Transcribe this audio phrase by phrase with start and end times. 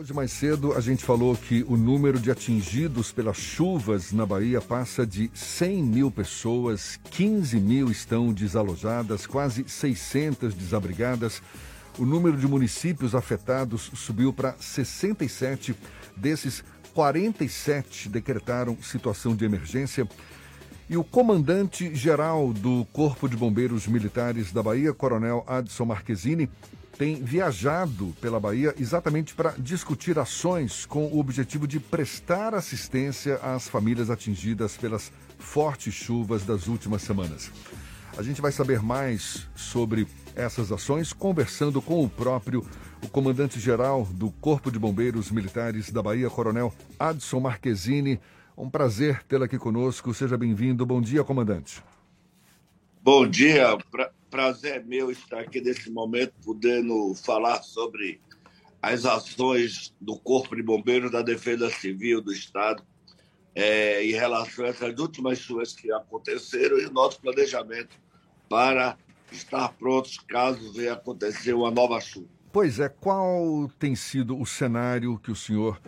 [0.00, 4.58] Hoje mais cedo a gente falou que o número de atingidos pelas chuvas na Bahia
[4.58, 11.42] passa de 100 mil pessoas, 15 mil estão desalojadas, quase 600 desabrigadas.
[11.98, 15.76] O número de municípios afetados subiu para 67.
[16.16, 16.64] Desses,
[16.94, 20.08] 47 decretaram situação de emergência.
[20.88, 26.48] E o comandante-geral do Corpo de Bombeiros Militares da Bahia, Coronel Adson Marquezini,
[27.00, 33.66] tem viajado pela Bahia exatamente para discutir ações com o objetivo de prestar assistência às
[33.66, 37.50] famílias atingidas pelas fortes chuvas das últimas semanas.
[38.18, 42.66] A gente vai saber mais sobre essas ações conversando com o próprio
[43.02, 48.20] o comandante-geral do Corpo de Bombeiros Militares da Bahia, Coronel Adson Marquezini.
[48.54, 50.12] Um prazer tê-lo aqui conosco.
[50.12, 50.84] Seja bem-vindo.
[50.84, 51.82] Bom dia, comandante.
[53.02, 53.78] Bom dia.
[53.90, 58.20] Pra prazer meu estar aqui nesse momento, podendo falar sobre
[58.82, 62.82] as ações do Corpo de Bombeiros da Defesa Civil do Estado
[63.54, 67.96] é, em relação a essas últimas chuvas que aconteceram e o nosso planejamento
[68.50, 68.98] para
[69.32, 72.28] estar prontos caso venha acontecer uma nova chuva.
[72.52, 75.80] Pois é, qual tem sido o cenário que o senhor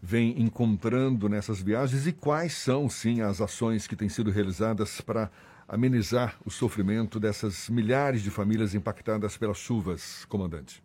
[0.00, 5.30] vem encontrando nessas viagens e quais são, sim, as ações que têm sido realizadas para
[5.70, 10.82] amenizar o sofrimento dessas milhares de famílias impactadas pelas chuvas, comandante?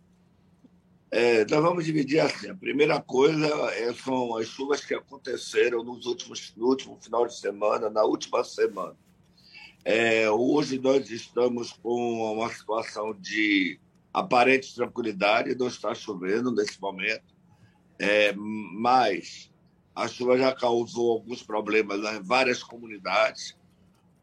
[1.10, 2.50] É, nós vamos dividir assim.
[2.50, 7.36] A primeira coisa é, são as chuvas que aconteceram nos últimos, no último final de
[7.36, 8.96] semana, na última semana.
[9.84, 13.80] É, hoje nós estamos com uma situação de
[14.14, 17.34] aparente tranquilidade, não está chovendo nesse momento,
[17.98, 19.52] é, mas
[19.96, 23.56] a chuva já causou alguns problemas em várias comunidades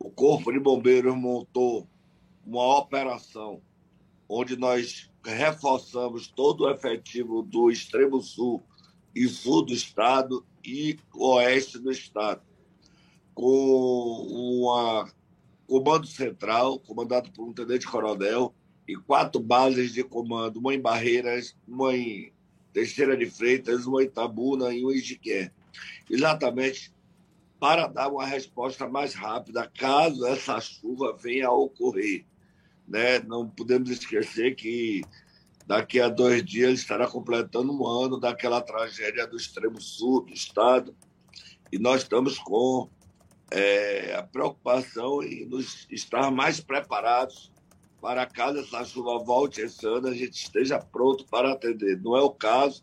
[0.02, 1.86] o Corpo de Bombeiros montou
[2.44, 3.62] uma operação
[4.28, 8.60] onde nós reforçamos todo o efetivo do extremo sul
[9.14, 12.42] e sul do estado e oeste do estado,
[13.32, 13.46] com
[14.28, 15.06] um
[15.68, 18.52] comando central, comandado por um tenente-coronel,
[18.88, 22.32] e quatro bases de comando, uma em Barreiras, uma em
[22.72, 25.52] Teixeira de Freitas, uma em Itabuna e uma em Jiqué.
[26.10, 26.92] Exatamente
[27.62, 32.26] para dar uma resposta mais rápida caso essa chuva venha a ocorrer.
[32.88, 33.20] Né?
[33.20, 35.02] Não podemos esquecer que
[35.64, 40.92] daqui a dois dias estará completando um ano daquela tragédia do extremo sul do estado
[41.70, 42.90] e nós estamos com
[43.48, 47.52] é, a preocupação em nos estar mais preparados
[48.00, 52.02] para caso essa chuva volte esse ano, a gente esteja pronto para atender.
[52.02, 52.82] Não é o caso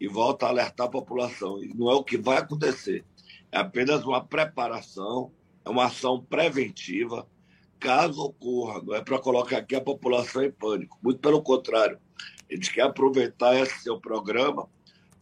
[0.00, 1.60] e volta a alertar a população.
[1.60, 3.04] E não é o que vai acontecer.
[3.52, 5.30] É apenas uma preparação,
[5.64, 7.28] é uma ação preventiva.
[7.78, 10.98] Caso ocorra, não é para colocar aqui a população em pânico.
[11.02, 12.00] Muito pelo contrário,
[12.50, 14.68] a gente quer aproveitar esse seu programa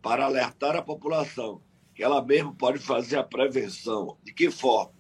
[0.01, 1.61] para alertar a população
[2.01, 4.17] que ela mesma pode fazer a prevenção.
[4.25, 4.93] De que forma?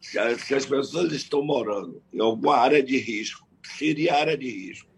[0.00, 4.48] Se as, se as pessoas estão morando em alguma área de risco, seria área de
[4.48, 4.88] risco,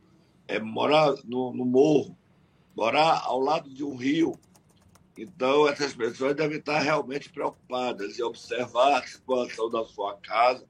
[0.46, 2.18] é morar no, no morro,
[2.76, 4.38] morar ao lado de um rio,
[5.20, 10.64] então, essas pessoas devem estar realmente preocupadas em observar a situação da sua casa.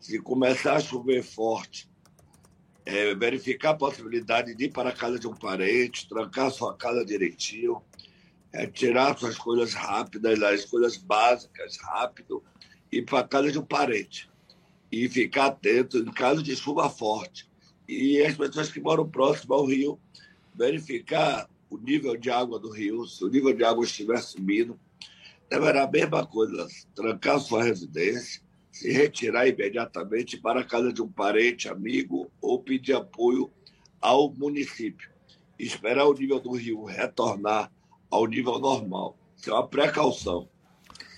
[0.00, 1.88] Se começar a chover forte,
[2.84, 7.04] é, verificar a possibilidade de ir para a casa de um parente, trancar sua casa
[7.04, 7.80] direitinho,
[8.52, 12.42] é, tirar suas coisas rápidas, as coisas básicas, rápido,
[12.90, 14.28] e ir para a casa de um parente.
[14.90, 17.48] E ficar atento em caso de chuva forte.
[17.88, 20.00] E as pessoas que moram próximo ao rio,
[20.52, 24.78] verificar o nível de água do rio, se o nível de água estiver subindo,
[25.48, 31.08] deverá a mesma coisa, trancar sua residência, se retirar imediatamente para a casa de um
[31.08, 33.50] parente, amigo ou pedir apoio
[34.00, 35.10] ao município.
[35.58, 37.70] Esperar o nível do rio retornar
[38.10, 39.16] ao nível normal.
[39.36, 40.48] Isso é uma precaução.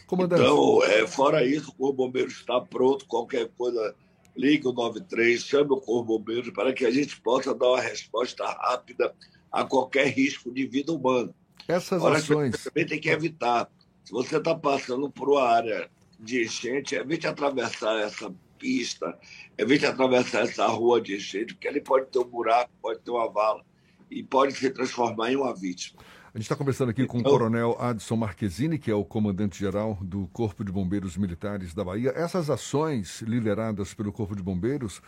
[0.06, 0.42] Comandante.
[0.42, 3.06] Então, é, fora isso, o Corpo Bombeiro está pronto.
[3.06, 3.94] Qualquer coisa,
[4.36, 8.44] ligue o 93, chame o Corpo Bombeiro para que a gente possa dar uma resposta
[8.44, 9.14] rápida
[9.50, 11.34] a qualquer risco de vida humana.
[11.68, 12.54] Essas Agora, ações.
[12.56, 13.68] Você também tem que evitar.
[14.04, 19.18] Se você está passando por uma área de enchente, evite atravessar essa pista,
[19.58, 23.30] evite atravessar essa rua de enchente, porque ali pode ter um buraco, pode ter uma
[23.30, 23.64] vala
[24.10, 26.00] e pode se transformar em uma vítima.
[26.32, 29.98] A gente está conversando aqui com então, o Coronel Adson Marquezini, que é o comandante-geral
[30.02, 32.12] do Corpo de Bombeiros Militares da Bahia.
[32.14, 35.00] Essas ações lideradas pelo Corpo de Bombeiros,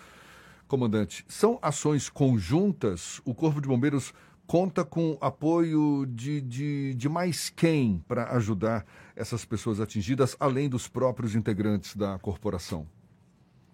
[0.69, 3.20] comandante, são ações conjuntas?
[3.25, 4.12] O Corpo de Bombeiros
[4.47, 8.87] conta com apoio de, de, de mais quem para ajudar
[9.17, 12.87] essas pessoas atingidas, além dos próprios integrantes da corporação?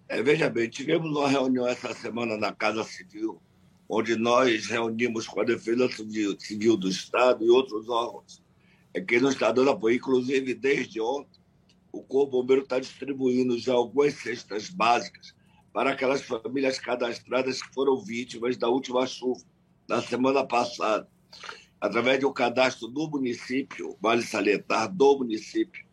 [0.07, 3.41] É, veja bem, tivemos uma reunião essa semana na Casa Civil
[3.87, 8.41] onde nós reunimos com a Defesa Civil, Civil do Estado e outros órgãos,
[8.93, 9.95] é que não está dando apoio.
[9.95, 11.39] Inclusive, desde ontem,
[11.91, 15.33] o Corpo Bombeiro está distribuindo já algumas cestas básicas
[15.75, 19.41] para aquelas famílias cadastradas que foram vítimas da última chuva,
[19.85, 21.05] da semana passada.
[21.81, 25.85] Através de um cadastro do município, vale salientar, do município,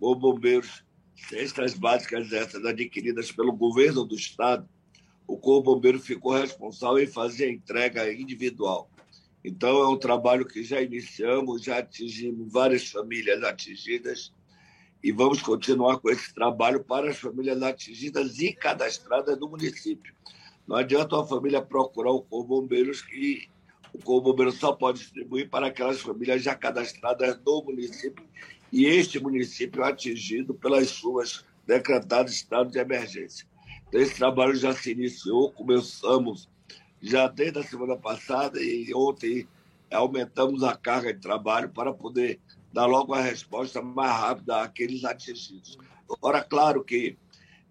[0.00, 0.82] o Bombeiros,
[1.14, 4.66] cestas básicas essas adquiridas pelo governo do Estado,
[5.26, 8.90] o Corpo Bombeiro ficou responsável em fazer a entrega individual.
[9.44, 14.32] Então, é um trabalho que já iniciamos, já atingimos várias famílias atingidas
[15.02, 20.14] e vamos continuar com esse trabalho para as famílias atingidas e cadastradas do município.
[20.66, 23.48] Não adianta a família procurar o Corpo Bombeiros que
[23.92, 28.24] o Corpo Bombeiro só pode distribuir para aquelas famílias já cadastradas do município
[28.72, 33.46] e este município é atingido pelas chuvas decretadas estado de emergência.
[33.88, 36.48] Então, esse trabalho já se iniciou, começamos
[37.00, 39.46] já desde a semana passada e ontem
[39.92, 42.40] aumentamos a carga de trabalho para poder
[42.76, 45.78] dar logo a resposta mais rápida àqueles atingidos.
[46.20, 47.16] Ora, claro que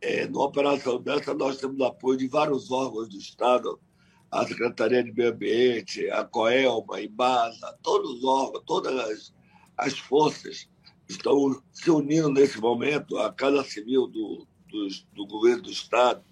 [0.01, 3.79] é, numa operação dessa nós temos apoio de vários órgãos do Estado,
[4.31, 9.33] a Secretaria de Meio Ambiente, a COELMA, a IBASA, todos os órgãos, todas as,
[9.77, 10.67] as forças
[11.07, 16.25] estão se unindo nesse momento, a Casa Civil do, do, do governo do Estado,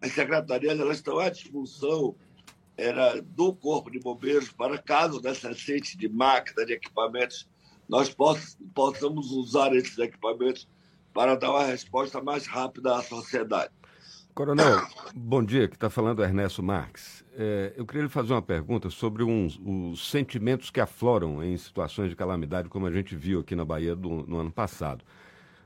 [0.00, 2.16] as secretarias elas estão à disposição
[2.76, 7.48] era do Corpo de Bombeiros para caso necessite de máquinas, de equipamentos,
[7.88, 10.68] nós poss possamos usar esses equipamentos
[11.12, 13.70] para dar uma resposta mais rápida à sociedade.
[14.34, 14.82] Coronel,
[15.14, 17.24] bom dia, que está falando Ernesto Marques.
[17.34, 22.16] É, eu queria lhe fazer uma pergunta sobre os sentimentos que afloram em situações de
[22.16, 25.02] calamidade, como a gente viu aqui na Bahia do, no ano passado.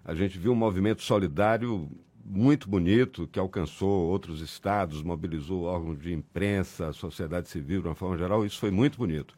[0.05, 1.90] A gente viu um movimento solidário
[2.25, 8.16] muito bonito que alcançou outros estados, mobilizou órgãos de imprensa, sociedade civil de uma forma
[8.16, 9.34] geral, isso foi muito bonito.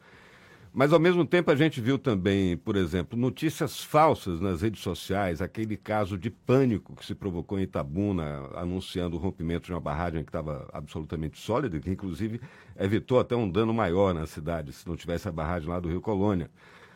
[0.75, 5.39] Mas, ao mesmo tempo, a gente viu também, por exemplo, notícias falsas nas redes sociais,
[5.39, 10.23] aquele caso de pânico que se provocou em Itabuna, anunciando o rompimento de uma barragem
[10.23, 12.41] que estava absolutamente sólida, que inclusive
[12.75, 16.01] evitou até um dano maior na cidade, se não tivesse a barragem lá do Rio
[16.01, 16.49] Colônia.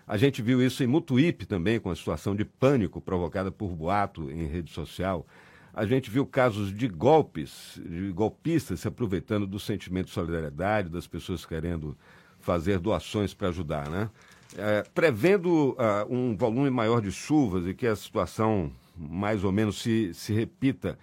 [0.07, 4.31] A gente viu isso em Mutuípe também, com a situação de pânico provocada por boato
[4.31, 5.23] em rede social.
[5.71, 11.05] A gente viu casos de golpes, de golpistas se aproveitando do sentimento de solidariedade, das
[11.05, 11.95] pessoas querendo
[12.47, 14.09] fazer doações para ajudar, né?
[14.57, 15.75] É, prevendo uh,
[16.09, 20.97] um volume maior de chuvas e que a situação mais ou menos se, se repita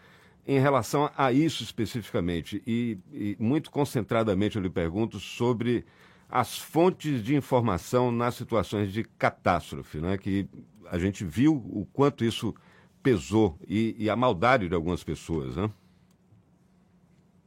[0.47, 5.85] em relação a isso especificamente, e, e muito concentradamente eu lhe pergunto sobre
[6.31, 10.17] as fontes de informação nas situações de catástrofe, né?
[10.17, 10.49] que
[10.91, 12.55] a gente viu o quanto isso
[13.03, 15.71] pesou e, e a maldade de algumas pessoas, né?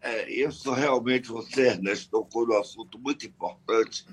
[0.08, 4.06] É, isso realmente, você, Ernesto, tocou num assunto muito importante.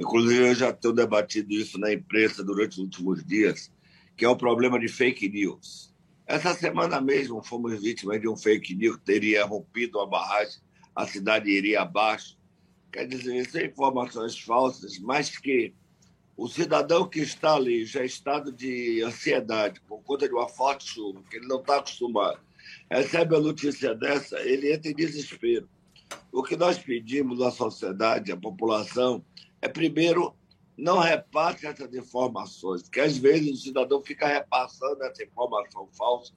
[0.00, 3.70] Inclusive, eu já tenho debatido isso na imprensa durante os últimos dias,
[4.16, 5.92] que é o problema de fake news.
[6.26, 10.58] Essa semana mesmo fomos vítimas de um fake news que teria rompido a barragem,
[10.96, 12.38] a cidade iria abaixo.
[12.90, 15.74] Quer dizer, são informações falsas, mas que
[16.34, 20.88] o cidadão que está ali já em estado de ansiedade por conta de uma forte
[20.88, 22.40] chuva, que ele não está acostumado,
[22.90, 25.68] recebe a notícia dessa, ele entra em desespero.
[26.30, 29.24] O que nós pedimos à sociedade, à população,
[29.60, 30.34] é primeiro
[30.76, 36.32] não repasse essas informações, porque às vezes o cidadão fica repassando essa informação falsa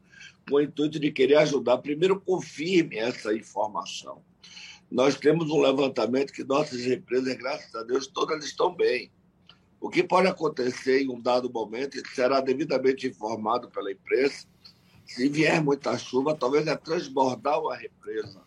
[0.47, 1.77] com o intuito de querer ajudar.
[1.79, 4.21] Primeiro, confirme essa informação.
[4.91, 9.11] Nós temos um levantamento que nossas empresas, graças a Deus, todas estão bem.
[9.79, 14.47] O que pode acontecer em um dado momento, será devidamente informado pela imprensa,
[15.05, 18.41] se vier muita chuva, talvez é transbordar uma represa.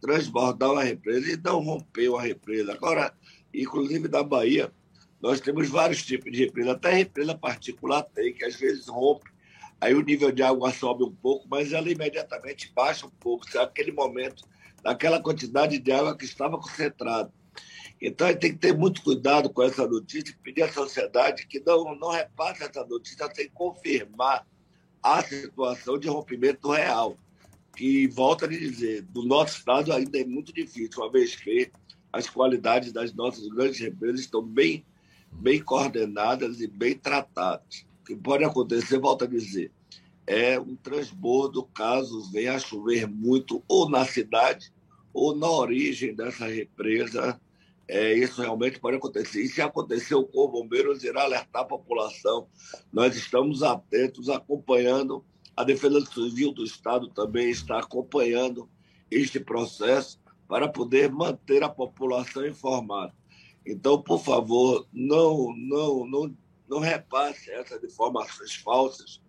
[0.00, 2.72] Transbordar uma represa e não romper uma represa.
[2.72, 3.12] Agora,
[3.52, 4.72] inclusive da Bahia,
[5.20, 6.72] nós temos vários tipos de represa.
[6.72, 9.30] Até represa particular tem, que às vezes rompe.
[9.80, 13.44] Aí o nível de água sobe um pouco, mas ela imediatamente baixa um pouco.
[13.54, 14.44] É aquele momento,
[14.82, 17.32] daquela quantidade de água que estava concentrada.
[18.00, 22.10] Então, tem que ter muito cuidado com essa notícia, pedir à sociedade que não, não
[22.10, 24.46] repasse essa notícia sem confirmar
[25.02, 27.16] a situação de rompimento real.
[27.76, 31.70] Que, volta a dizer, do nosso estado ainda é muito difícil, uma vez que
[32.12, 34.84] as qualidades das nossas grandes represas estão bem,
[35.32, 37.86] bem coordenadas e bem tratadas.
[38.00, 39.70] O que pode acontecer, volta a dizer,
[40.26, 44.72] é um transbordo caso venha a chover muito ou na cidade
[45.12, 47.40] ou na origem dessa represa
[47.88, 49.40] é, isso realmente pode acontecer.
[49.40, 52.46] E se acontecer, o Corpo Bombeiros irá alertar a população.
[52.92, 55.24] Nós estamos atentos, acompanhando.
[55.56, 58.68] A Defesa Civil do Estado também está acompanhando
[59.10, 63.12] este processo para poder manter a população informada.
[63.66, 66.36] Então, por favor, não, não, não,
[66.68, 69.20] não repasse essas informações falsas,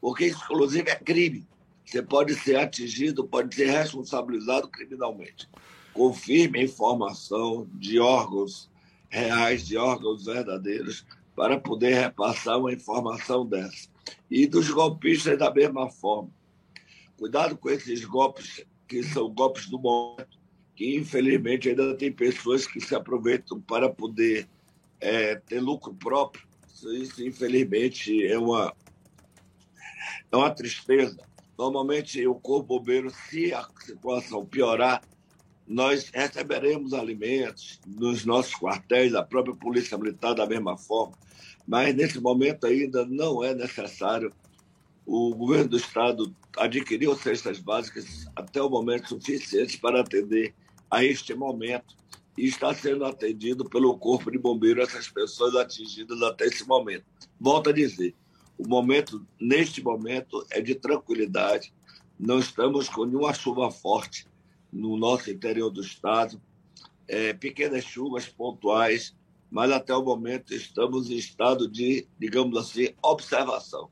[0.00, 1.46] porque isso, inclusive, é crime.
[1.84, 5.48] Você pode ser atingido, pode ser responsabilizado criminalmente.
[5.96, 8.70] Confirme informação de órgãos
[9.08, 13.88] reais, de órgãos verdadeiros, para poder repassar uma informação dessa.
[14.30, 16.28] E dos golpistas da mesma forma.
[17.18, 20.38] Cuidado com esses golpes que são golpes do momento,
[20.74, 24.46] que infelizmente ainda tem pessoas que se aproveitam para poder
[25.00, 26.46] é, ter lucro próprio.
[27.00, 28.74] Isso, infelizmente, é uma,
[30.30, 31.16] é uma tristeza.
[31.58, 35.02] Normalmente, o Corpo Bombeiro, se a situação piorar,
[35.66, 41.14] nós receberemos alimentos nos nossos quartéis, a própria Polícia Militar da mesma forma,
[41.66, 44.32] mas nesse momento ainda não é necessário.
[45.04, 50.54] O governo do Estado adquiriu cestas básicas até o momento suficientes para atender
[50.90, 51.96] a este momento
[52.38, 57.04] e está sendo atendido pelo Corpo de Bombeiros essas pessoas atingidas até esse momento.
[57.40, 58.14] Volto a dizer,
[58.58, 61.72] o momento, neste momento, é de tranquilidade.
[62.18, 64.26] Não estamos com nenhuma chuva forte
[64.72, 66.40] no nosso interior do estado,
[67.08, 69.16] é, pequenas chuvas pontuais,
[69.50, 73.90] mas até o momento estamos em estado de, digamos assim, observação.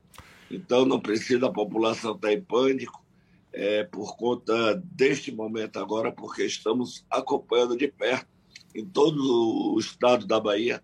[0.49, 3.03] Então não precisa a população estar em pânico
[3.51, 8.27] é, por conta deste momento agora, porque estamos acompanhando de perto
[8.75, 10.83] em todo o estado da Bahia,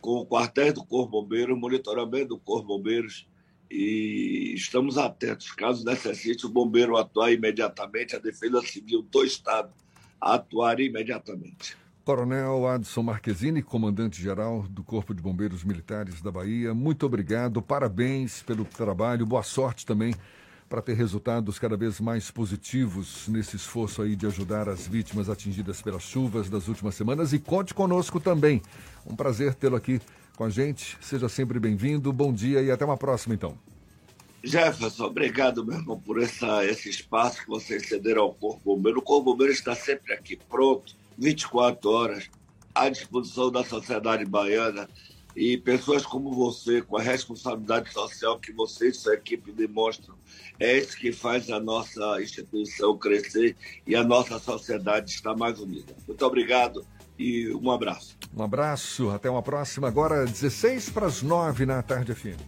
[0.00, 3.26] com o quartel do Corpo Bombeiro, monitoramento do Corpo Bombeiros,
[3.70, 5.52] e estamos atentos.
[5.52, 9.70] Caso necessite, o bombeiro atuar imediatamente, a Defesa Civil do Estado
[10.20, 11.76] atuar imediatamente.
[12.04, 18.64] Coronel Adson Marquezine, comandante-geral do Corpo de Bombeiros Militares da Bahia, muito obrigado, parabéns pelo
[18.64, 20.14] trabalho, boa sorte também
[20.68, 25.82] para ter resultados cada vez mais positivos nesse esforço aí de ajudar as vítimas atingidas
[25.82, 28.62] pelas chuvas das últimas semanas e conte conosco também.
[29.04, 30.00] Um prazer tê-lo aqui
[30.36, 30.96] com a gente.
[31.00, 32.12] Seja sempre bem-vindo.
[32.12, 33.58] Bom dia e até uma próxima, então.
[34.42, 39.00] Jefferson, obrigado, meu irmão, por essa, esse espaço que vocês cederam ao Corpo Bombeiro.
[39.00, 42.30] O Corpo Bombeiro está sempre aqui, pronto, 24 horas,
[42.74, 44.88] à disposição da sociedade baiana.
[45.36, 50.16] E pessoas como você, com a responsabilidade social que você e sua equipe demonstram,
[50.58, 53.56] é isso que faz a nossa instituição crescer
[53.86, 55.94] e a nossa sociedade estar mais unida.
[56.06, 56.84] Muito obrigado
[57.20, 58.16] e um abraço.
[58.34, 59.86] Um abraço, até uma próxima.
[59.86, 62.40] Agora, 16 para as 9 na tarde, FM.